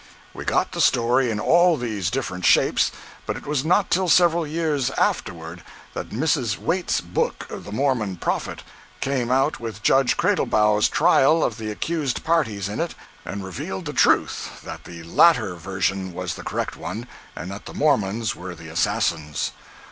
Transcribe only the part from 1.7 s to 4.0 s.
these different shapes, but it was not